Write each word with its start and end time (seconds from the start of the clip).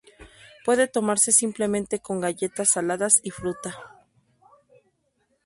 Puede 0.65 0.87
tomarse 0.87 1.31
simplemente 1.31 1.99
con 1.99 2.21
galletas 2.21 2.69
saladas 2.69 3.19
y 3.23 3.29
fruta. 3.29 3.99